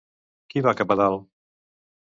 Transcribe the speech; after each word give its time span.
Qui 0.53 0.63
va 0.69 0.73
cap 0.81 0.95
a 0.95 0.97
dalt? 1.03 1.29